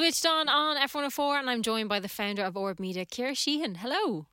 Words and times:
Switched 0.00 0.24
on 0.24 0.48
on 0.48 0.78
F104, 0.78 1.40
and 1.40 1.50
I'm 1.50 1.60
joined 1.60 1.90
by 1.90 2.00
the 2.00 2.08
founder 2.08 2.42
of 2.42 2.56
Orb 2.56 2.80
Media, 2.80 3.04
Ciara 3.04 3.32
Sheahan. 3.32 3.76
Hello. 3.76 4.28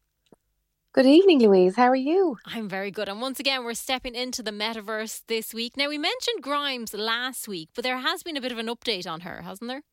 Good 0.94 1.06
evening, 1.06 1.42
Louise. 1.42 1.76
How 1.76 1.90
are 1.90 1.94
you? 1.94 2.38
I'm 2.46 2.70
very 2.70 2.90
good. 2.90 3.10
And 3.10 3.20
once 3.20 3.38
again, 3.38 3.66
we're 3.66 3.74
stepping 3.74 4.16
into 4.16 4.42
the 4.42 4.52
metaverse 4.52 5.24
this 5.28 5.54
week. 5.54 5.76
Now, 5.76 5.90
we 5.90 5.98
mentioned 5.98 6.42
Grimes 6.42 6.94
last 6.94 7.50
week, 7.50 7.68
but 7.76 7.84
there 7.84 7.98
has 7.98 8.24
been 8.24 8.38
a 8.38 8.42
bit 8.42 8.54
of 8.54 8.60
an 8.60 8.68
update 8.68 9.06
on 9.06 9.20
her, 9.20 9.42
hasn't 9.42 9.68
there? 9.68 9.84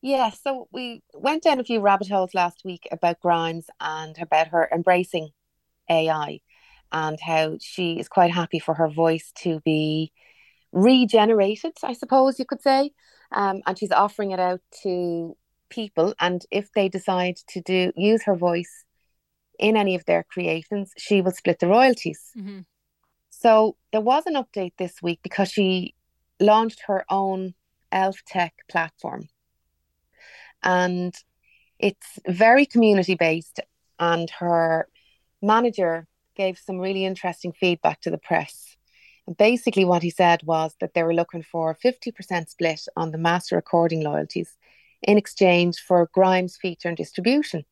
Yeah, 0.00 0.30
so 0.30 0.68
we 0.72 1.02
went 1.12 1.42
down 1.42 1.60
a 1.60 1.64
few 1.64 1.80
rabbit 1.80 2.08
holes 2.08 2.32
last 2.32 2.62
week 2.64 2.88
about 2.90 3.20
Grimes 3.20 3.66
and 3.78 4.16
about 4.18 4.48
her 4.48 4.70
embracing 4.72 5.28
AI 5.90 6.40
and 6.92 7.20
how 7.20 7.58
she 7.60 8.00
is 8.00 8.08
quite 8.08 8.30
happy 8.30 8.58
for 8.58 8.72
her 8.72 8.88
voice 8.88 9.32
to 9.42 9.60
be 9.66 10.12
regenerated, 10.72 11.72
I 11.82 11.92
suppose 11.92 12.38
you 12.38 12.46
could 12.46 12.62
say. 12.62 12.92
Um, 13.32 13.62
and 13.66 13.78
she's 13.78 13.92
offering 13.92 14.32
it 14.32 14.40
out 14.40 14.60
to 14.82 15.36
people. 15.68 16.14
And 16.20 16.44
if 16.50 16.72
they 16.72 16.88
decide 16.88 17.36
to 17.48 17.60
do 17.60 17.92
use 17.96 18.24
her 18.24 18.34
voice 18.34 18.84
in 19.58 19.76
any 19.76 19.94
of 19.94 20.04
their 20.06 20.24
creations, 20.24 20.92
she 20.98 21.20
will 21.20 21.32
split 21.32 21.58
the 21.58 21.68
royalties. 21.68 22.32
Mm-hmm. 22.36 22.60
So 23.30 23.76
there 23.92 24.00
was 24.00 24.24
an 24.26 24.34
update 24.34 24.72
this 24.76 24.94
week 25.02 25.20
because 25.22 25.50
she 25.50 25.94
launched 26.40 26.82
her 26.86 27.04
own 27.08 27.54
Elf 27.92 28.22
Tech 28.26 28.54
platform. 28.68 29.28
And 30.62 31.14
it's 31.78 32.18
very 32.28 32.66
community 32.66 33.14
based, 33.14 33.60
and 33.98 34.28
her 34.38 34.86
manager 35.40 36.06
gave 36.36 36.58
some 36.58 36.78
really 36.78 37.04
interesting 37.04 37.52
feedback 37.52 38.00
to 38.02 38.10
the 38.10 38.18
press. 38.18 38.76
Basically, 39.38 39.84
what 39.84 40.02
he 40.02 40.10
said 40.10 40.42
was 40.42 40.74
that 40.80 40.94
they 40.94 41.02
were 41.02 41.14
looking 41.14 41.42
for 41.42 41.70
a 41.70 41.76
50% 41.76 42.48
split 42.48 42.80
on 42.96 43.12
the 43.12 43.18
master 43.18 43.56
recording 43.56 44.02
loyalties 44.02 44.56
in 45.02 45.16
exchange 45.16 45.78
for 45.78 46.10
Grimes 46.12 46.56
feature 46.56 46.88
and 46.88 46.96
distribution. 46.96 47.64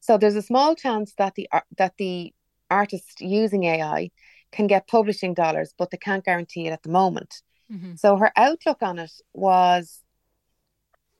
So 0.00 0.18
there's 0.18 0.36
a 0.36 0.42
small 0.42 0.74
chance 0.74 1.14
that 1.18 1.34
the 1.34 1.48
that 1.78 1.94
the 1.96 2.32
artist 2.70 3.20
using 3.20 3.64
AI 3.64 4.10
can 4.52 4.66
get 4.66 4.86
publishing 4.86 5.34
dollars, 5.34 5.74
but 5.76 5.90
they 5.90 5.96
can't 5.96 6.24
guarantee 6.24 6.66
it 6.66 6.72
at 6.72 6.82
the 6.82 6.90
moment. 6.90 7.42
Mm-hmm. 7.72 7.94
So 7.96 8.16
her 8.16 8.32
outlook 8.36 8.78
on 8.82 8.98
it 8.98 9.12
was 9.34 10.00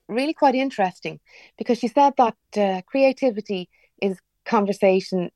really 0.09 0.35
quite 0.35 0.55
interesting 0.55 1.19
because 1.59 1.79
she 1.79 1.89
said 1.89 2.13
that 2.17 2.37
uh, 2.57 2.83
creativity 2.87 3.69
is 4.01 4.19
conversation 4.45 5.31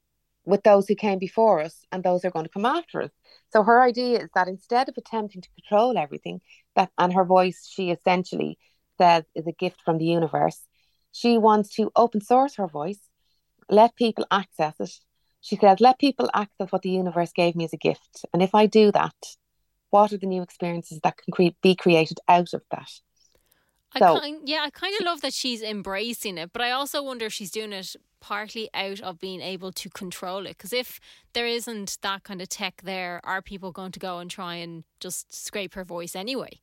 with 0.44 0.62
those 0.62 0.88
who 0.88 0.94
came 0.94 1.18
before 1.18 1.60
us 1.60 1.84
and 1.92 2.02
those 2.02 2.22
who 2.22 2.28
are 2.28 2.32
going 2.32 2.46
to 2.46 2.50
come 2.50 2.64
after 2.64 3.02
us. 3.02 3.10
So 3.52 3.62
her 3.62 3.82
idea 3.82 4.20
is 4.20 4.30
that 4.34 4.48
instead 4.48 4.88
of 4.88 4.96
attempting 4.96 5.42
to 5.42 5.48
control 5.60 5.98
everything, 5.98 6.40
that 6.76 6.90
and 6.98 7.12
her 7.12 7.24
voice, 7.24 7.68
she 7.70 7.90
essentially 7.90 8.58
says 8.98 9.24
is 9.34 9.46
a 9.46 9.52
gift 9.52 9.82
from 9.84 9.98
the 9.98 10.06
universe. 10.06 10.66
She 11.12 11.38
wants 11.38 11.74
to 11.76 11.90
open 11.96 12.20
source 12.20 12.56
her 12.56 12.68
voice 12.68 13.00
let 13.70 13.96
people 13.96 14.26
access 14.30 14.74
it. 14.80 14.90
She 15.40 15.56
says, 15.56 15.80
let 15.80 15.98
people 15.98 16.28
access 16.34 16.70
what 16.70 16.82
the 16.82 16.90
universe 16.90 17.32
gave 17.32 17.56
me 17.56 17.64
as 17.64 17.72
a 17.72 17.78
gift. 17.78 18.26
And 18.32 18.42
if 18.42 18.54
I 18.54 18.66
do 18.66 18.92
that, 18.92 19.14
what 19.90 20.12
are 20.12 20.18
the 20.18 20.26
new 20.26 20.42
experiences 20.42 21.00
that 21.02 21.16
can 21.16 21.32
cre- 21.32 21.56
be 21.62 21.74
created 21.74 22.18
out 22.28 22.52
of 22.52 22.62
that? 22.70 22.90
I 23.94 23.98
so, 23.98 24.20
kind, 24.20 24.38
yeah, 24.44 24.60
I 24.62 24.70
kind 24.70 24.94
of 24.98 25.04
love 25.04 25.20
that 25.22 25.34
she's 25.34 25.62
embracing 25.62 26.38
it, 26.38 26.52
but 26.52 26.62
I 26.62 26.70
also 26.70 27.02
wonder 27.02 27.26
if 27.26 27.32
she's 27.32 27.50
doing 27.50 27.72
it 27.72 27.96
partly 28.20 28.70
out 28.72 29.00
of 29.00 29.18
being 29.18 29.40
able 29.40 29.72
to 29.72 29.90
control 29.90 30.46
it. 30.46 30.56
Because 30.58 30.72
if 30.72 31.00
there 31.32 31.46
isn't 31.46 31.98
that 32.02 32.22
kind 32.22 32.40
of 32.40 32.48
tech 32.48 32.82
there, 32.84 33.20
are 33.24 33.42
people 33.42 33.72
going 33.72 33.92
to 33.92 33.98
go 33.98 34.18
and 34.18 34.30
try 34.30 34.54
and 34.56 34.84
just 35.00 35.34
scrape 35.34 35.74
her 35.74 35.84
voice 35.84 36.14
anyway? 36.14 36.60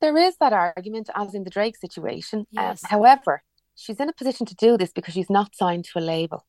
There 0.00 0.16
is 0.16 0.36
that 0.38 0.52
argument, 0.52 1.10
as 1.14 1.34
in 1.34 1.44
the 1.44 1.50
Drake 1.50 1.76
situation. 1.76 2.46
Uh, 2.56 2.62
yes. 2.62 2.84
Uh, 2.84 2.88
however, 2.88 3.42
she's 3.74 4.00
in 4.00 4.08
a 4.08 4.12
position 4.12 4.46
to 4.46 4.54
do 4.54 4.78
this 4.78 4.92
because 4.92 5.12
she's 5.12 5.28
not 5.28 5.54
signed 5.54 5.84
to 5.86 5.98
a 5.98 6.00
label. 6.00 6.46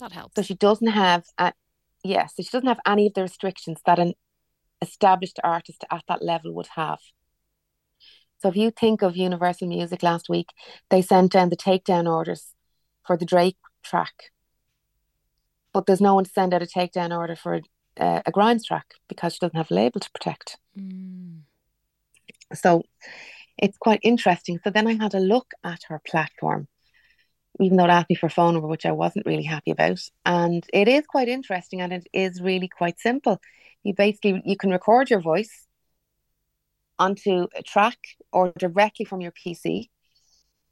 That 0.00 0.12
helps. 0.12 0.34
So 0.34 0.42
she 0.42 0.54
doesn't 0.54 0.88
have, 0.88 1.24
a, 1.38 1.52
yes, 2.02 2.34
so 2.34 2.42
she 2.42 2.50
doesn't 2.50 2.68
have 2.68 2.80
any 2.86 3.06
of 3.06 3.14
the 3.14 3.22
restrictions 3.22 3.80
that 3.84 3.98
an 3.98 4.14
established 4.80 5.38
artist 5.44 5.84
at 5.90 6.02
that 6.08 6.22
level 6.22 6.54
would 6.54 6.68
have. 6.74 6.98
So 8.40 8.48
if 8.48 8.56
you 8.56 8.70
think 8.70 9.02
of 9.02 9.16
Universal 9.16 9.68
Music 9.68 10.02
last 10.02 10.28
week, 10.28 10.48
they 10.90 11.02
sent 11.02 11.32
down 11.32 11.48
the 11.48 11.56
takedown 11.56 12.10
orders 12.10 12.54
for 13.06 13.16
the 13.16 13.24
Drake 13.24 13.56
track, 13.82 14.30
but 15.72 15.86
there's 15.86 16.00
no 16.00 16.14
one 16.14 16.24
to 16.24 16.30
send 16.30 16.54
out 16.54 16.62
a 16.62 16.66
takedown 16.66 17.16
order 17.16 17.34
for 17.34 17.60
uh, 17.98 18.22
a 18.24 18.30
Grimes 18.30 18.64
track 18.64 18.94
because 19.08 19.34
she 19.34 19.38
doesn't 19.40 19.56
have 19.56 19.70
a 19.70 19.74
label 19.74 20.00
to 20.00 20.10
protect. 20.12 20.58
Mm. 20.78 21.40
So 22.54 22.84
it's 23.58 23.76
quite 23.76 24.00
interesting. 24.02 24.60
So 24.62 24.70
then 24.70 24.86
I 24.86 24.94
had 24.94 25.14
a 25.14 25.20
look 25.20 25.50
at 25.64 25.80
her 25.88 26.00
platform, 26.06 26.68
even 27.60 27.76
though 27.76 27.84
it 27.84 27.90
asked 27.90 28.10
me 28.10 28.16
for 28.16 28.26
a 28.26 28.30
phone 28.30 28.54
number, 28.54 28.68
which 28.68 28.86
I 28.86 28.92
wasn't 28.92 29.26
really 29.26 29.42
happy 29.42 29.72
about. 29.72 30.00
And 30.24 30.64
it 30.72 30.86
is 30.86 31.04
quite 31.06 31.28
interesting 31.28 31.80
and 31.80 31.92
it 31.92 32.06
is 32.12 32.40
really 32.40 32.68
quite 32.68 33.00
simple. 33.00 33.40
You 33.82 33.94
basically 33.94 34.42
you 34.44 34.56
can 34.56 34.70
record 34.70 35.10
your 35.10 35.20
voice 35.20 35.66
onto 36.98 37.46
a 37.54 37.62
track 37.62 37.98
or 38.32 38.52
directly 38.58 39.04
from 39.04 39.20
your 39.20 39.32
PC. 39.32 39.88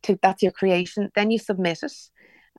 To 0.04 0.18
that's 0.22 0.42
your 0.42 0.52
creation. 0.52 1.10
Then 1.14 1.30
you 1.30 1.38
submit 1.38 1.82
it. 1.82 1.92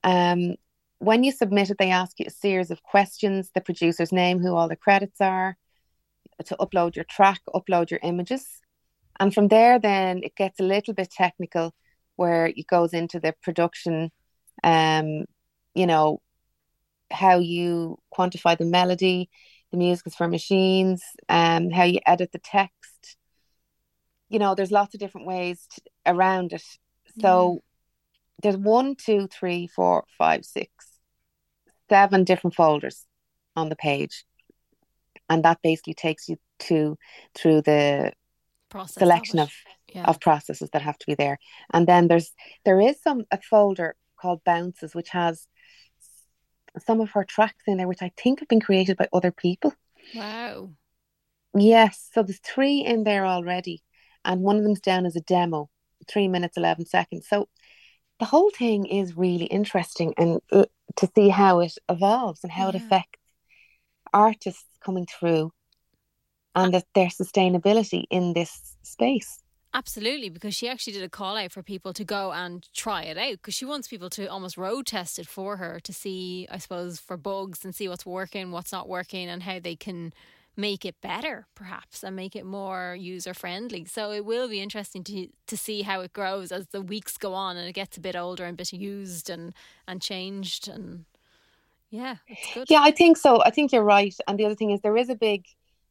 Um, 0.04 0.56
when 1.00 1.24
you 1.24 1.32
submit 1.32 1.70
it, 1.70 1.78
they 1.78 1.92
ask 1.92 2.20
you 2.20 2.26
a 2.28 2.32
series 2.32 2.72
of 2.72 2.84
questions: 2.84 3.52
the 3.54 3.62
producer's 3.62 4.12
name, 4.12 4.40
who 4.40 4.56
all 4.56 4.68
the 4.68 4.76
credits 4.76 5.22
are, 5.22 5.56
to 6.46 6.56
upload 6.58 6.96
your 6.96 7.06
track, 7.06 7.42
upload 7.54 7.92
your 7.92 8.00
images. 8.04 8.46
And 9.20 9.34
from 9.34 9.48
there, 9.48 9.80
then 9.80 10.22
it 10.24 10.36
gets 10.36 10.60
a 10.60 10.64
little 10.64 10.94
bit 10.94 11.10
technical 11.12 11.74
where 12.16 12.48
it 12.48 12.68
goes 12.68 12.94
into 12.94 13.20
the 13.20 13.34
production, 13.42 14.12
um, 14.64 15.26
you 15.74 15.86
know, 15.88 16.22
how 17.12 17.40
you 17.40 17.98
quantify 18.16 18.58
the 18.58 18.66
melody, 18.66 19.30
the 19.72 19.78
music 19.78 20.08
is 20.08 20.16
for 20.16 20.28
machines, 20.28 21.04
um, 21.30 21.70
how 21.70 21.84
you 21.84 22.00
edit 22.06 22.32
the 22.32 22.40
text. 22.40 22.97
You 24.30 24.40
know, 24.40 24.56
there's 24.56 24.72
lots 24.72 24.94
of 24.94 25.00
different 25.00 25.28
ways 25.28 25.66
to, 25.76 25.82
around 26.06 26.54
it. 26.54 26.64
So 27.22 27.54
yeah. 27.54 27.60
there's 28.44 28.58
one, 28.58 28.96
two, 28.96 29.28
three, 29.28 29.68
four, 29.68 30.04
five, 30.18 30.46
six, 30.46 30.70
seven 31.90 32.24
different 32.24 32.56
folders 32.56 33.06
on 33.56 33.70
the 33.70 33.76
page. 33.76 34.26
And 35.30 35.44
that 35.44 35.60
basically 35.62 35.94
takes 35.94 36.30
you 36.30 36.38
to 36.60 36.98
through 37.36 37.62
the 37.62 38.14
Process 38.70 38.96
selection 38.96 39.40
of, 39.40 39.52
yeah. 39.94 40.04
of 40.04 40.20
processes 40.20 40.70
that 40.74 40.82
have 40.82 40.98
to 40.98 41.06
be 41.06 41.16
there. 41.16 41.38
And 41.72 41.88
then 41.88 42.08
there's 42.08 42.34
there 42.66 42.82
is 42.82 43.02
some 43.02 43.24
a 43.32 43.40
folder 43.42 43.96
called 44.20 44.44
bounces 44.44 44.94
which 44.94 45.10
has 45.10 45.48
some 46.86 47.00
of 47.00 47.12
her 47.12 47.24
tracks 47.24 47.64
in 47.66 47.78
there 47.78 47.88
which 47.88 48.02
I 48.02 48.12
think 48.18 48.40
have 48.40 48.50
been 48.50 48.60
created 48.60 48.98
by 48.98 49.08
other 49.14 49.32
people. 49.32 49.74
Wow. 50.14 50.72
Yes, 51.56 52.10
so 52.14 52.24
there's 52.24 52.40
three 52.40 52.80
in 52.80 53.04
there 53.04 53.26
already, 53.26 53.82
and 54.28 54.42
one 54.42 54.58
of 54.58 54.64
them's 54.64 54.80
down 54.80 55.08
as 55.08 55.16
a 55.16 55.22
demo, 55.22 55.70
three 56.08 56.28
minutes 56.28 56.58
eleven 56.58 56.86
seconds. 56.86 57.28
So 57.28 57.48
the 58.20 58.26
whole 58.26 58.52
thing 58.52 58.86
is 58.86 59.18
really 59.18 59.46
interesting, 59.46 60.14
and 60.18 60.40
uh, 60.52 60.66
to 60.98 61.10
see 61.16 61.30
how 61.30 61.62
it 61.62 61.74
evolves 61.90 62.44
and 62.44 62.52
how 62.52 62.66
yeah. 62.66 62.70
it 62.70 62.76
affects 62.76 63.20
artists 64.14 64.66
coming 64.80 65.08
through 65.08 65.52
and 66.56 66.74
that 66.74 66.86
their 66.94 67.08
sustainability 67.08 68.04
in 68.10 68.34
this 68.34 68.76
space. 68.84 69.44
Absolutely, 69.74 70.30
because 70.30 70.56
she 70.56 70.68
actually 70.68 70.94
did 70.94 71.04
a 71.04 71.10
call 71.10 71.38
out 71.38 71.52
for 71.52 71.62
people 71.62 71.94
to 71.94 72.04
go 72.04 72.32
and 72.32 72.68
try 72.74 73.04
it 73.04 73.18
out 73.18 73.34
because 73.34 73.54
she 73.54 73.66
wants 73.66 73.88
people 73.88 74.10
to 74.10 74.26
almost 74.26 74.58
road 74.58 74.88
test 74.88 75.20
it 75.20 75.28
for 75.28 75.58
her 75.58 75.80
to 75.82 75.94
see, 75.94 76.48
I 76.50 76.58
suppose, 76.58 77.00
for 77.00 77.18
bugs 77.18 77.64
and 77.64 77.76
see 77.76 77.88
what's 77.88 78.06
working, 78.06 78.52
what's 78.52 78.72
not 78.72 78.90
working, 78.90 79.30
and 79.30 79.44
how 79.44 79.60
they 79.60 79.76
can 79.76 80.14
make 80.58 80.84
it 80.84 80.96
better, 81.02 81.46
perhaps, 81.56 82.04
and 82.04 82.16
make 82.16 82.36
it 82.36 82.46
more 82.46 82.98
user 83.00 83.34
friendly. 83.34 83.86
So 83.86 84.12
it 84.12 84.26
will 84.26 84.50
be 84.50 84.60
interesting 84.60 85.04
to 85.06 85.28
to 85.46 85.56
see 85.56 85.84
how 85.84 86.02
it 86.02 86.12
grows 86.12 86.52
as 86.52 86.68
the 86.68 86.82
weeks 86.82 87.18
go 87.18 87.34
on 87.34 87.56
and 87.56 87.70
it 87.70 87.74
gets 87.74 87.96
a 87.96 88.02
bit 88.02 88.16
older 88.16 88.44
and 88.44 88.56
a 88.56 88.58
bit 88.58 88.74
used 88.74 89.30
and 89.30 89.54
and 89.88 90.02
changed 90.02 90.68
and 90.68 91.06
yeah, 91.90 92.16
it's 92.28 92.54
good. 92.54 92.68
Yeah, 92.70 92.82
I 92.82 92.92
think 92.92 93.16
so. 93.18 93.42
I 93.44 93.52
think 93.52 93.72
you're 93.72 93.84
right. 93.84 94.14
And 94.28 94.38
the 94.38 94.46
other 94.46 94.56
thing 94.56 94.72
is 94.72 94.82
there 94.82 94.98
is 94.98 95.10
a 95.10 95.16
big 95.16 95.46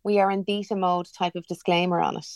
we 0.05 0.19
are 0.19 0.31
in 0.31 0.43
beta 0.43 0.77
mode 0.77 1.09
type 1.13 1.35
of 1.37 1.47
disclaimer 1.47 2.01
on 2.01 2.17
it. 2.19 2.29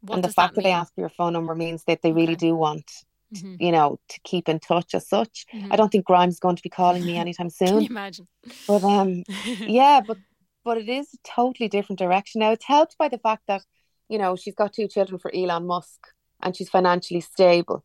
What 0.00 0.16
and 0.16 0.24
the 0.24 0.28
fact 0.28 0.54
that, 0.54 0.62
that, 0.62 0.68
they 0.68 0.72
ask 0.72 0.94
for 0.94 1.00
your 1.00 1.10
phone 1.10 1.32
number 1.32 1.54
means 1.54 1.84
that 1.84 2.02
they 2.02 2.12
really 2.12 2.34
okay. 2.34 2.48
do 2.48 2.56
want, 2.56 2.90
mm-hmm. 3.34 3.56
you 3.60 3.72
know, 3.72 3.98
to 4.08 4.20
keep 4.24 4.48
in 4.48 4.58
touch 4.58 4.94
as 4.94 5.08
such. 5.08 5.46
Mm-hmm. 5.54 5.72
I 5.72 5.76
don't 5.76 5.90
think 5.90 6.04
Grimes 6.04 6.34
is 6.34 6.40
going 6.40 6.56
to 6.56 6.62
be 6.62 6.68
calling 6.68 7.04
me 7.04 7.16
anytime 7.24 7.50
soon. 7.50 7.68
Can 7.68 7.80
you 7.80 7.88
imagine? 7.88 8.28
But 8.66 8.82
um, 8.82 9.22
yeah, 9.60 10.00
but 10.06 10.18
but 10.66 10.76
it 10.76 10.88
is 10.88 11.14
a 11.14 11.18
totally 11.24 11.68
different 11.68 12.00
direction 12.00 12.40
now. 12.40 12.50
It's 12.50 12.64
helped 12.64 12.98
by 12.98 13.08
the 13.08 13.18
fact 13.18 13.44
that 13.46 13.62
you 14.08 14.18
know 14.18 14.34
she's 14.34 14.56
got 14.56 14.72
two 14.72 14.88
children 14.88 15.18
for 15.20 15.32
Elon 15.34 15.64
Musk 15.64 16.08
and 16.42 16.54
she's 16.54 16.68
financially 16.68 17.20
stable, 17.20 17.84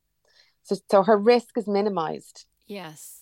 so 0.64 0.76
so 0.90 1.04
her 1.04 1.18
risk 1.18 1.58
is 1.58 1.68
minimized. 1.68 2.46
Yes, 2.66 3.22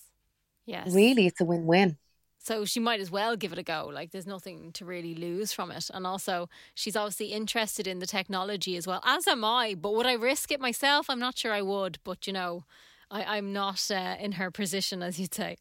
yes. 0.65 0.91
Really, 0.93 1.27
it's 1.27 1.41
a 1.41 1.45
win-win. 1.45 1.97
So 2.41 2.63
she 2.63 2.79
might 2.79 3.01
as 3.01 3.11
well 3.11 3.35
give 3.35 3.51
it 3.51 3.59
a 3.59 3.63
go. 3.63 3.91
Like 3.93 4.11
there's 4.11 4.25
nothing 4.25 4.71
to 4.71 4.85
really 4.85 5.13
lose 5.13 5.51
from 5.51 5.71
it. 5.71 5.89
And 5.93 6.07
also, 6.07 6.47
she's 6.73 6.95
obviously 6.95 7.33
interested 7.33 7.85
in 7.85 7.99
the 7.99 8.07
technology 8.07 8.77
as 8.77 8.87
well, 8.87 9.01
as 9.05 9.27
am 9.27 9.43
I. 9.43 9.75
But 9.75 9.93
would 9.93 10.05
I 10.05 10.13
risk 10.13 10.53
it 10.53 10.61
myself? 10.61 11.09
I'm 11.09 11.19
not 11.19 11.37
sure 11.37 11.51
I 11.51 11.61
would. 11.61 11.99
But 12.05 12.25
you 12.27 12.31
know, 12.33 12.63
I, 13.11 13.37
I'm 13.37 13.51
not 13.51 13.91
uh, 13.91 14.15
in 14.21 14.31
her 14.33 14.51
position, 14.51 15.03
as 15.03 15.19
you'd 15.19 15.33
say. 15.33 15.57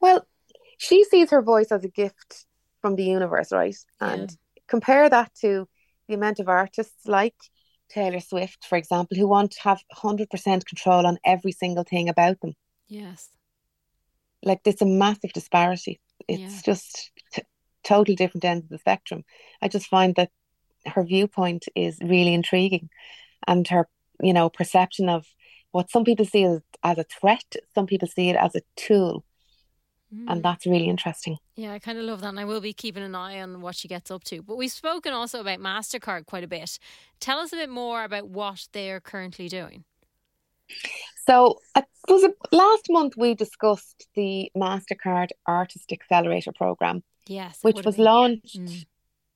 Well, 0.00 0.26
she 0.78 1.04
sees 1.04 1.30
her 1.30 1.42
voice 1.42 1.70
as 1.70 1.84
a 1.84 1.88
gift 1.88 2.46
from 2.80 2.96
the 2.96 3.04
universe, 3.04 3.52
right? 3.52 3.76
And 4.00 4.34
compare 4.68 5.10
that 5.10 5.32
to 5.42 5.68
the 6.06 6.14
amount 6.14 6.38
of 6.38 6.48
artists 6.48 7.06
like 7.06 7.34
Taylor 7.90 8.20
Swift, 8.20 8.64
for 8.64 8.76
example, 8.76 9.16
who 9.16 9.26
want 9.26 9.52
to 9.52 9.62
have 9.62 9.82
100% 9.94 10.64
control 10.64 11.06
on 11.06 11.18
every 11.24 11.52
single 11.52 11.84
thing 11.84 12.08
about 12.08 12.40
them. 12.40 12.54
Yes. 12.88 13.28
Like, 14.42 14.60
it's 14.64 14.82
a 14.82 14.86
massive 14.86 15.32
disparity. 15.32 16.00
It's 16.28 16.40
yeah. 16.40 16.60
just 16.64 17.10
t- 17.32 17.42
total 17.82 18.14
different 18.14 18.44
ends 18.44 18.64
of 18.64 18.70
the 18.70 18.78
spectrum. 18.78 19.24
I 19.60 19.68
just 19.68 19.88
find 19.88 20.14
that 20.14 20.30
her 20.86 21.02
viewpoint 21.02 21.66
is 21.74 21.98
really 22.00 22.34
intriguing 22.34 22.88
and 23.46 23.66
her, 23.68 23.88
you 24.22 24.32
know, 24.32 24.48
perception 24.48 25.08
of 25.08 25.26
what 25.72 25.90
some 25.90 26.04
people 26.04 26.24
see 26.24 26.44
as, 26.44 26.60
as 26.82 26.98
a 26.98 27.04
threat, 27.04 27.56
some 27.74 27.86
people 27.86 28.08
see 28.08 28.30
it 28.30 28.36
as 28.36 28.54
a 28.54 28.62
tool. 28.76 29.24
Mm. 30.14 30.24
And 30.28 30.42
that's 30.42 30.66
really 30.66 30.88
interesting. 30.88 31.36
Yeah, 31.54 31.72
I 31.72 31.78
kind 31.78 31.98
of 31.98 32.04
love 32.04 32.20
that. 32.22 32.28
And 32.28 32.40
I 32.40 32.44
will 32.44 32.60
be 32.60 32.72
keeping 32.72 33.02
an 33.02 33.14
eye 33.14 33.40
on 33.40 33.60
what 33.60 33.74
she 33.74 33.88
gets 33.88 34.10
up 34.10 34.24
to. 34.24 34.42
But 34.42 34.56
we've 34.56 34.70
spoken 34.70 35.12
also 35.12 35.40
about 35.40 35.58
MasterCard 35.58 36.26
quite 36.26 36.44
a 36.44 36.48
bit. 36.48 36.78
Tell 37.20 37.38
us 37.38 37.52
a 37.52 37.56
bit 37.56 37.68
more 37.68 38.04
about 38.04 38.28
what 38.28 38.68
they're 38.72 39.00
currently 39.00 39.48
doing. 39.48 39.84
So, 41.26 41.60
it 41.76 41.84
was 42.08 42.30
last 42.52 42.86
month 42.90 43.14
we 43.16 43.34
discussed 43.34 44.06
the 44.14 44.50
MasterCard 44.56 45.28
Artist 45.46 45.92
Accelerator 45.92 46.52
Program. 46.52 47.02
Yes. 47.26 47.58
Which 47.62 47.84
was 47.84 47.98
launched 47.98 48.58
mm. 48.58 48.86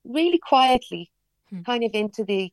really 0.03 0.39
quietly, 0.39 1.11
hmm. 1.49 1.61
kind 1.61 1.83
of 1.83 1.91
into 1.93 2.23
the 2.23 2.51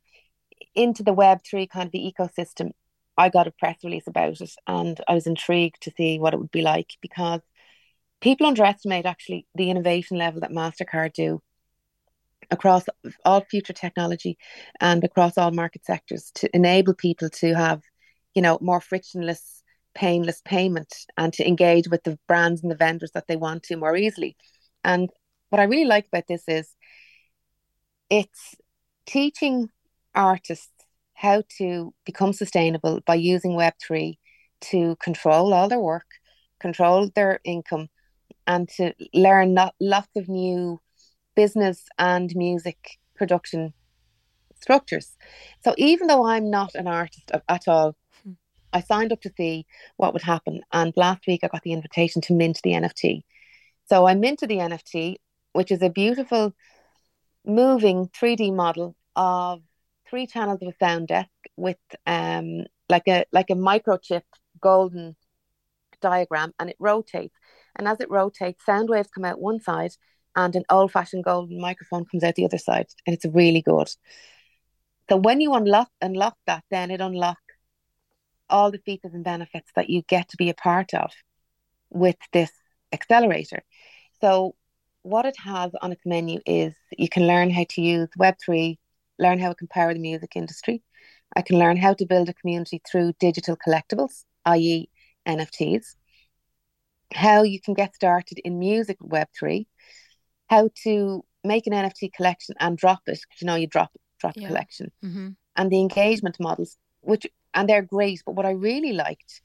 into 0.74 1.02
the 1.02 1.14
web 1.14 1.40
three 1.42 1.66
kind 1.66 1.86
of 1.86 1.92
the 1.92 2.12
ecosystem. 2.12 2.72
I 3.16 3.28
got 3.28 3.46
a 3.46 3.50
press 3.50 3.78
release 3.82 4.06
about 4.06 4.40
it 4.40 4.52
and 4.66 5.00
I 5.08 5.14
was 5.14 5.26
intrigued 5.26 5.82
to 5.82 5.92
see 5.96 6.18
what 6.18 6.32
it 6.32 6.38
would 6.38 6.50
be 6.50 6.62
like 6.62 6.96
because 7.00 7.40
people 8.20 8.46
underestimate 8.46 9.06
actually 9.06 9.46
the 9.54 9.70
innovation 9.70 10.18
level 10.18 10.40
that 10.40 10.50
MasterCard 10.50 11.12
do 11.12 11.42
across 12.50 12.84
all 13.24 13.42
future 13.42 13.72
technology 13.72 14.36
and 14.80 15.02
across 15.04 15.38
all 15.38 15.50
market 15.50 15.84
sectors 15.84 16.30
to 16.34 16.54
enable 16.54 16.94
people 16.94 17.28
to 17.30 17.54
have, 17.54 17.82
you 18.34 18.42
know, 18.42 18.58
more 18.60 18.80
frictionless, 18.80 19.62
painless 19.94 20.42
payment 20.44 20.92
and 21.16 21.32
to 21.32 21.46
engage 21.46 21.88
with 21.88 22.02
the 22.04 22.18
brands 22.26 22.62
and 22.62 22.70
the 22.70 22.76
vendors 22.76 23.12
that 23.12 23.26
they 23.28 23.36
want 23.36 23.62
to 23.62 23.76
more 23.76 23.96
easily. 23.96 24.36
And 24.84 25.10
what 25.50 25.60
I 25.60 25.64
really 25.64 25.84
like 25.84 26.06
about 26.06 26.26
this 26.28 26.44
is 26.48 26.74
it's 28.08 28.56
teaching 29.06 29.68
artists 30.14 30.68
how 31.14 31.42
to 31.58 31.94
become 32.04 32.32
sustainable 32.32 33.00
by 33.06 33.14
using 33.14 33.52
Web3 33.52 34.16
to 34.60 34.96
control 34.96 35.52
all 35.52 35.68
their 35.68 35.80
work, 35.80 36.06
control 36.58 37.10
their 37.14 37.40
income, 37.44 37.88
and 38.46 38.68
to 38.76 38.94
learn 39.14 39.54
not, 39.54 39.74
lots 39.80 40.16
of 40.16 40.28
new 40.28 40.80
business 41.34 41.84
and 41.98 42.34
music 42.34 42.98
production 43.14 43.72
structures. 44.60 45.16
So 45.64 45.74
even 45.78 46.06
though 46.06 46.24
I'm 46.26 46.50
not 46.50 46.74
an 46.74 46.86
artist 46.86 47.30
at 47.48 47.68
all, 47.68 47.96
hmm. 48.22 48.32
I 48.72 48.80
signed 48.80 49.12
up 49.12 49.20
to 49.22 49.32
see 49.36 49.66
what 49.96 50.12
would 50.12 50.22
happen. 50.22 50.60
And 50.72 50.92
last 50.96 51.26
week 51.26 51.40
I 51.42 51.48
got 51.48 51.62
the 51.62 51.72
invitation 51.72 52.20
to 52.22 52.34
mint 52.34 52.60
the 52.62 52.72
NFT. 52.72 53.22
So 53.88 54.06
I 54.06 54.14
minted 54.14 54.48
the 54.48 54.58
NFT, 54.58 55.16
which 55.52 55.72
is 55.72 55.82
a 55.82 55.90
beautiful 55.90 56.54
moving 57.44 58.08
3D 58.08 58.54
model 58.54 58.94
of 59.16 59.62
three 60.08 60.26
channels 60.26 60.60
of 60.62 60.68
a 60.68 60.84
sound 60.84 61.08
deck 61.08 61.30
with 61.56 61.78
um 62.06 62.64
like 62.88 63.06
a 63.08 63.24
like 63.32 63.50
a 63.50 63.54
microchip 63.54 64.22
golden 64.60 65.16
diagram 66.00 66.52
and 66.58 66.70
it 66.70 66.76
rotates 66.78 67.34
and 67.80 67.88
as 67.88 67.98
it 67.98 68.10
rotates, 68.10 68.62
sound 68.66 68.90
waves 68.90 69.08
come 69.08 69.24
out 69.24 69.40
one 69.40 69.58
side 69.58 69.92
and 70.36 70.54
an 70.54 70.64
old 70.68 70.92
fashioned 70.92 71.24
golden 71.24 71.58
microphone 71.58 72.04
comes 72.04 72.22
out 72.22 72.34
the 72.34 72.44
other 72.44 72.58
side. 72.58 72.86
And 73.06 73.14
it's 73.14 73.24
really 73.24 73.62
good. 73.62 73.88
So 75.08 75.16
when 75.16 75.40
you 75.40 75.54
unlock 75.54 75.88
unlock 76.02 76.36
that, 76.46 76.62
then 76.70 76.90
it 76.90 77.00
unlocks 77.00 77.40
all 78.50 78.70
the 78.70 78.82
features 78.84 79.14
and 79.14 79.24
benefits 79.24 79.70
that 79.76 79.88
you 79.88 80.02
get 80.02 80.28
to 80.28 80.36
be 80.36 80.50
a 80.50 80.54
part 80.54 80.92
of 80.92 81.10
with 81.88 82.16
this 82.34 82.52
accelerator. 82.92 83.62
So 84.20 84.56
what 85.00 85.24
it 85.24 85.38
has 85.38 85.72
on 85.80 85.90
its 85.90 86.04
menu 86.04 86.40
is 86.44 86.74
you 86.98 87.08
can 87.08 87.26
learn 87.26 87.48
how 87.48 87.64
to 87.70 87.80
use 87.80 88.10
Web3, 88.18 88.76
learn 89.18 89.38
how 89.38 89.52
it 89.52 89.56
can 89.56 89.68
power 89.68 89.94
the 89.94 90.00
music 90.00 90.32
industry. 90.36 90.82
I 91.34 91.40
can 91.40 91.58
learn 91.58 91.78
how 91.78 91.94
to 91.94 92.04
build 92.04 92.28
a 92.28 92.34
community 92.34 92.82
through 92.86 93.14
digital 93.18 93.56
collectibles, 93.56 94.24
i.e., 94.44 94.90
NFTs 95.26 95.94
how 97.12 97.42
you 97.42 97.60
can 97.60 97.74
get 97.74 97.94
started 97.94 98.38
in 98.44 98.58
music 98.58 98.98
Web3, 99.00 99.66
how 100.48 100.70
to 100.84 101.24
make 101.44 101.66
an 101.66 101.72
NFT 101.72 102.12
collection 102.12 102.54
and 102.60 102.76
drop 102.76 103.00
it, 103.06 103.20
because 103.28 103.40
you 103.40 103.46
know 103.46 103.54
you 103.54 103.66
drop 103.66 103.90
drop 104.18 104.34
yeah. 104.36 104.44
a 104.44 104.48
collection, 104.48 104.92
mm-hmm. 105.04 105.28
and 105.56 105.70
the 105.70 105.80
engagement 105.80 106.36
models, 106.38 106.76
which 107.00 107.26
and 107.54 107.68
they're 107.68 107.82
great. 107.82 108.22
But 108.24 108.34
what 108.34 108.46
I 108.46 108.52
really 108.52 108.92
liked 108.92 109.40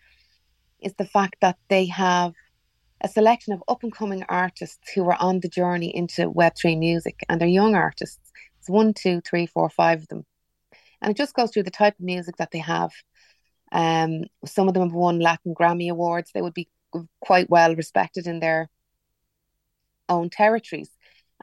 is 0.79 0.93
the 0.97 1.05
fact 1.05 1.37
that 1.41 1.57
they 1.69 1.85
have 1.87 2.33
a 3.01 3.07
selection 3.07 3.53
of 3.53 3.63
up 3.67 3.83
and 3.83 3.93
coming 3.93 4.23
artists 4.29 4.91
who 4.93 5.05
are 5.05 5.17
on 5.19 5.39
the 5.39 5.49
journey 5.49 5.95
into 5.95 6.31
Web3 6.31 6.77
music, 6.77 7.19
and 7.29 7.39
they're 7.39 7.47
young 7.47 7.75
artists. 7.75 8.31
It's 8.59 8.69
one, 8.69 8.93
two, 8.93 9.21
three, 9.21 9.45
four, 9.45 9.69
five 9.69 10.01
of 10.01 10.07
them, 10.07 10.25
and 11.01 11.11
it 11.11 11.17
just 11.17 11.35
goes 11.35 11.51
through 11.51 11.63
the 11.63 11.71
type 11.71 11.95
of 11.99 12.05
music 12.05 12.37
that 12.37 12.51
they 12.51 12.59
have. 12.59 12.91
Um, 13.71 14.23
some 14.45 14.67
of 14.67 14.73
them 14.73 14.83
have 14.83 14.93
won 14.93 15.19
Latin 15.19 15.53
Grammy 15.53 15.89
awards. 15.89 16.31
They 16.33 16.41
would 16.41 16.53
be 16.53 16.69
quite 17.19 17.49
well 17.49 17.75
respected 17.75 18.27
in 18.27 18.39
their 18.39 18.69
own 20.09 20.29
territories. 20.29 20.89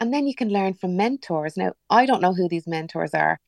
And 0.00 0.12
then 0.12 0.26
you 0.26 0.34
can 0.34 0.48
learn 0.48 0.74
from 0.74 0.96
mentors. 0.96 1.56
Now, 1.56 1.72
I 1.90 2.06
don't 2.06 2.22
know 2.22 2.34
who 2.34 2.48
these 2.48 2.66
mentors 2.66 3.14
are. 3.14 3.38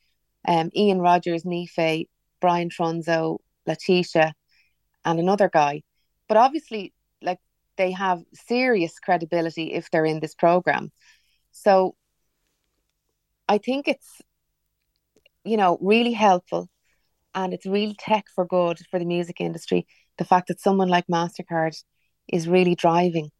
Um, 0.46 0.70
Ian 0.76 1.00
Rogers, 1.00 1.44
Nife, 1.44 2.06
Brian 2.40 2.68
Trunzo, 2.68 3.38
Letitia, 3.66 4.34
and 5.04 5.18
another 5.18 5.48
guy. 5.48 5.82
But 6.28 6.36
obviously, 6.36 6.92
like 7.22 7.38
they 7.76 7.92
have 7.92 8.22
serious 8.34 8.98
credibility 8.98 9.72
if 9.72 9.90
they're 9.90 10.04
in 10.04 10.20
this 10.20 10.34
program. 10.34 10.92
So 11.52 11.96
I 13.48 13.58
think 13.58 13.88
it's, 13.88 14.20
you 15.44 15.56
know, 15.56 15.78
really 15.80 16.12
helpful 16.12 16.68
and 17.34 17.52
it's 17.52 17.66
real 17.66 17.94
tech 17.98 18.26
for 18.34 18.46
good 18.46 18.78
for 18.90 18.98
the 18.98 19.04
music 19.04 19.40
industry. 19.40 19.86
The 20.18 20.24
fact 20.24 20.48
that 20.48 20.60
someone 20.60 20.88
like 20.88 21.06
MasterCard 21.06 21.82
is 22.28 22.48
really 22.48 22.74
driving 22.74 23.30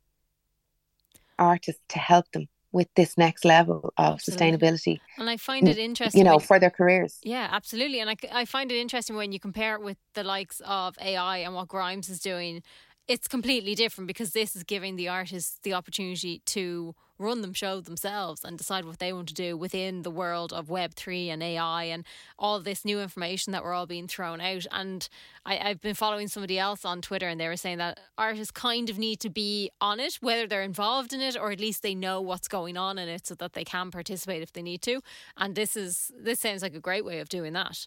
artists 1.39 1.83
to 1.89 1.99
help 1.99 2.31
them 2.33 2.49
with 2.73 2.89
this 2.97 3.17
next 3.17 3.45
level 3.45 3.93
of 3.97 4.15
absolutely. 4.15 4.51
sustainability. 4.51 5.01
And 5.17 5.31
I 5.31 5.37
find 5.37 5.69
it 5.69 5.79
interesting, 5.79 6.19
you 6.19 6.25
know, 6.25 6.41
for 6.41 6.59
their 6.59 6.71
careers. 6.71 7.21
Yeah, 7.23 7.49
absolutely. 7.51 8.01
And 8.01 8.11
I, 8.11 8.17
I 8.33 8.45
find 8.45 8.71
it 8.73 8.77
interesting 8.79 9.15
when 9.15 9.31
you 9.31 9.39
compare 9.39 9.77
it 9.77 9.83
with 9.83 9.97
the 10.15 10.25
likes 10.25 10.61
of 10.67 10.97
AI 11.01 11.39
and 11.39 11.55
what 11.55 11.69
Grimes 11.69 12.09
is 12.09 12.19
doing 12.19 12.63
it's 13.07 13.29
completely 13.29 13.75
different 13.75 14.09
because 14.09 14.33
this 14.33 14.57
is 14.57 14.63
giving 14.63 14.97
the 14.97 15.09
artists 15.09 15.59
the 15.63 15.75
opportunity 15.75 16.41
to 16.47 16.95
run 17.19 17.43
them 17.43 17.53
show 17.53 17.81
themselves 17.81 18.45
and 18.45 18.59
decide 18.59 18.85
what 18.85 18.99
they 18.99 19.13
want 19.13 19.29
to 19.29 19.35
do 19.35 19.57
within 19.57 20.03
the 20.03 20.11
world 20.11 20.53
of 20.53 20.67
web3 20.67 21.29
and 21.29 21.43
ai 21.43 21.85
and 21.85 22.05
all 22.39 22.59
this 22.59 22.85
new 22.85 23.01
information 23.01 23.53
that 23.53 23.63
we're 23.63 23.73
all 23.73 23.87
being 23.87 24.09
thrown 24.09 24.41
out. 24.41 24.67
And 24.73 25.09
I, 25.47 25.59
i've 25.59 25.81
been 25.81 25.95
following 25.95 26.29
somebody 26.29 26.59
else 26.59 26.85
on 26.85 27.03
twitter 27.03 27.29
and 27.29 27.41
they 27.41 27.47
were 27.47 27.57
saying 27.57 27.79
that 27.79 28.01
artists 28.19 28.51
kind 28.51 28.91
of 28.91 28.99
need 28.99 29.21
to 29.21 29.31
be 29.31 29.71
on 29.81 30.01
it 30.01 30.17
whether 30.21 30.47
they're 30.47 30.63
involved 30.63 31.13
in 31.13 31.21
it 31.21 31.37
or 31.37 31.53
at 31.53 31.61
least 31.61 31.83
they 31.83 31.95
know 31.95 32.21
what's 32.21 32.49
going 32.49 32.77
on 32.77 32.99
in 32.99 33.09
it 33.09 33.27
so 33.27 33.35
that 33.35 33.53
they 33.53 33.65
can 33.65 33.91
participate 33.91 34.43
if 34.43 34.53
they 34.53 34.63
need 34.63 34.83
to. 34.83 35.01
And 35.37 35.55
this 35.55 35.77
is 35.77 36.11
this 36.19 36.41
sounds 36.41 36.63
like 36.63 36.75
a 36.75 36.81
great 36.81 37.05
way 37.05 37.21
of 37.21 37.29
doing 37.29 37.53
that 37.53 37.87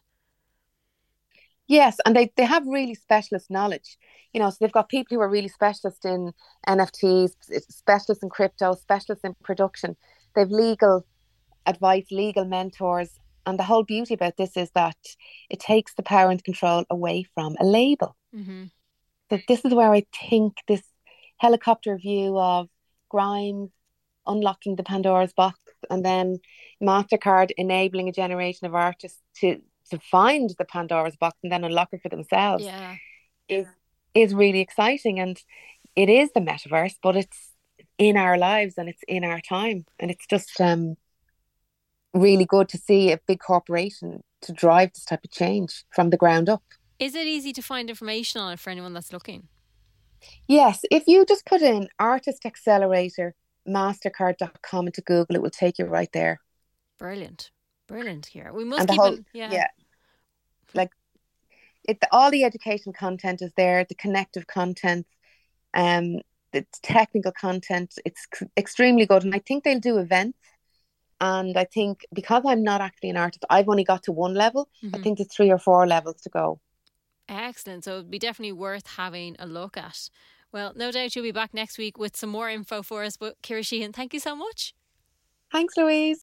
Yes, 1.68 1.98
and 2.06 2.16
they, 2.16 2.32
they 2.38 2.46
have 2.46 2.66
really 2.66 2.96
specialist 2.96 3.52
knowledge. 3.52 3.98
You 4.34 4.40
know, 4.40 4.50
so 4.50 4.58
they've 4.62 4.72
got 4.72 4.90
people 4.90 5.16
who 5.16 5.22
are 5.22 5.30
really 5.30 5.50
specialist 5.50 6.06
in 6.06 6.32
NFTs, 6.68 7.32
specialists 7.70 8.24
in 8.24 8.30
crypto, 8.30 8.74
specialists 8.74 9.26
in 9.26 9.36
production. 9.44 9.98
They've 10.36 10.50
legal 10.50 11.06
advice, 11.66 12.06
legal 12.12 12.46
mentors. 12.46 13.20
And 13.46 13.60
the 13.60 13.64
whole 13.64 13.84
beauty 13.84 14.14
about 14.14 14.38
this 14.38 14.56
is 14.58 14.72
that 14.76 14.98
it 15.50 15.60
takes 15.60 15.94
the 15.94 16.04
power 16.04 16.32
and 16.32 16.44
control 16.44 16.86
away 16.90 17.26
from 17.34 17.56
a 17.60 17.66
label. 17.66 18.16
Mm-hmm. 18.36 18.66
So 19.30 19.40
this 19.48 19.66
is 19.66 19.74
where 19.74 19.92
I 19.92 20.06
think 20.30 20.58
this 20.68 20.84
helicopter 21.38 21.98
view 21.98 22.38
of 22.38 22.70
Grimes 23.10 23.72
unlocking 24.26 24.76
the 24.76 24.84
Pandora's 24.84 25.34
box 25.34 25.60
and 25.90 26.04
then 26.04 26.40
MasterCard 26.82 27.52
enabling 27.58 28.10
a 28.10 28.14
generation 28.14 28.68
of 28.68 28.76
artists 28.76 29.22
to 29.38 29.62
to 29.88 30.00
find 30.00 30.54
the 30.58 30.66
Pandora's 30.66 31.16
box 31.16 31.38
and 31.44 31.52
then 31.52 31.64
unlock 31.64 31.90
it 31.92 32.02
for 32.02 32.10
themselves 32.10 32.64
yeah. 32.64 32.96
is 33.48 33.66
is 34.14 34.34
really 34.34 34.60
exciting 34.60 35.20
and 35.20 35.42
it 35.96 36.10
is 36.10 36.32
the 36.34 36.40
metaverse, 36.40 36.96
but 37.02 37.16
it's 37.16 37.54
in 37.98 38.18
our 38.18 38.38
lives 38.38 38.76
and 38.78 38.88
it's 38.88 39.02
in 39.08 39.24
our 39.24 39.42
time. 39.42 39.86
And 40.00 40.12
it's 40.12 40.28
just 40.28 40.62
um, 40.62 40.96
really 42.14 42.46
good 42.46 42.70
to 42.70 42.78
see 42.78 43.12
a 43.12 43.20
big 43.28 43.40
corporation 43.40 44.24
to 44.42 44.54
drive 44.54 44.94
this 44.94 45.06
type 45.06 45.24
of 45.24 45.32
change 45.32 45.84
from 45.94 46.12
the 46.12 46.18
ground 46.18 46.50
up. 46.50 46.64
Is 47.00 47.16
it 47.16 47.28
easy 47.28 47.52
to 47.54 47.62
find 47.62 47.90
information 47.90 48.42
on 48.42 48.54
it 48.54 48.60
for 48.60 48.70
anyone 48.70 48.94
that's 48.94 49.12
looking? 49.12 49.48
Yes, 50.48 50.82
if 50.92 51.04
you 51.08 51.26
just 51.26 51.46
put 51.46 51.62
in 51.62 51.90
Artist 52.00 52.46
Accelerator 52.46 53.36
mastercard.com 53.68 54.88
into 54.88 55.02
Google, 55.02 55.36
it 55.36 55.42
will 55.42 55.50
take 55.50 55.78
you 55.78 55.86
right 55.86 56.10
there. 56.14 56.40
Brilliant. 56.98 57.52
Brilliant 57.88 58.26
here. 58.28 58.52
We 58.54 58.64
must 58.64 58.88
keep 58.88 59.00
whole, 59.00 59.14
an, 59.14 59.26
yeah. 59.34 59.52
yeah. 59.52 59.68
Like 60.74 60.92
it 61.88 62.04
all 62.12 62.30
the 62.30 62.44
education 62.44 62.94
content 62.94 63.42
is 63.42 63.52
there, 63.56 63.86
the 63.86 63.96
connective 63.96 64.48
content, 64.48 65.08
um 65.74 66.20
the 66.52 66.66
technical 66.82 67.32
content. 67.32 67.96
It's 68.06 68.28
extremely 68.58 69.06
good 69.06 69.24
and 69.24 69.34
I 69.34 69.40
think 69.40 69.64
they'll 69.64 69.80
do 69.80 69.98
events 69.98 70.38
and 71.20 71.58
I 71.58 71.66
think 71.66 72.06
because 72.14 72.44
I'm 72.46 72.64
not 72.64 72.82
actually 72.82 73.10
an 73.10 73.18
artist, 73.18 73.46
I've 73.50 73.70
only 73.70 73.84
got 73.84 74.04
to 74.04 74.12
one 74.12 74.34
level. 74.34 74.70
Mm-hmm. 74.84 74.96
I 74.96 75.00
think 75.00 75.18
there's 75.18 75.34
three 75.34 75.52
or 75.52 75.58
four 75.58 75.88
levels 75.88 76.22
to 76.22 76.30
go. 76.30 76.60
Excellent. 77.30 77.84
So 77.84 77.94
it'd 77.94 78.12
be 78.12 78.20
definitely 78.20 78.54
worth 78.54 78.88
having 78.88 79.36
a 79.40 79.48
look 79.48 79.78
at. 79.78 80.10
Well, 80.52 80.74
no 80.76 80.92
doubt 80.92 81.16
you'll 81.16 81.24
be 81.24 81.32
back 81.32 81.54
next 81.54 81.78
week 81.78 81.98
with 81.98 82.16
some 82.16 82.30
more 82.30 82.50
info 82.50 82.82
for 82.82 83.04
us. 83.04 83.18
But 83.18 83.42
Ciara 83.42 83.62
Sheahan, 83.62 83.94
thank 83.94 84.14
you 84.14 84.20
so 84.20 84.36
much. 84.36 84.74
Thanks, 85.52 85.76
Louise. 85.78 86.16